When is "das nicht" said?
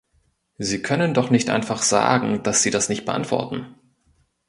2.71-3.05